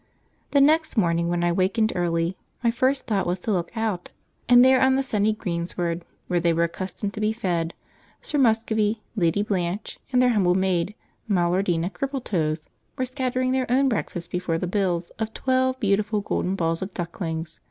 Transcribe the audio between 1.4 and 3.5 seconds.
I wakened early, my first thought was